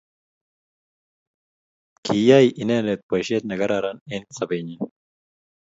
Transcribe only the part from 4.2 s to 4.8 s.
sobet'nyi